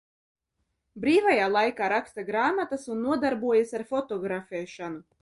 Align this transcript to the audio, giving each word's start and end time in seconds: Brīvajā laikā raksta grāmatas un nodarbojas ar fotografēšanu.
Brīvajā 1.03 1.51
laikā 1.57 1.91
raksta 1.95 2.25
grāmatas 2.31 2.91
un 2.95 3.07
nodarbojas 3.11 3.79
ar 3.81 3.89
fotografēšanu. 3.95 5.03